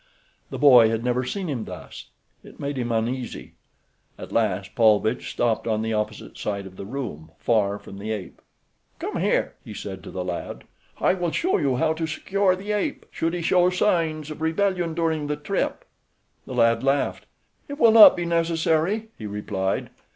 [0.49, 3.53] The boy had never seen him thus—it made him uneasy.
[4.17, 8.41] At last Paulvitch stopped on the opposite side of the room, far from the ape.
[8.97, 10.63] "Come here," he said to the lad.
[10.99, 14.95] "I will show you how to secure the ape should he show signs of rebellion
[14.95, 15.85] during the trip."
[16.47, 17.27] The lad laughed.
[17.67, 19.91] "It will not be necessary," he replied.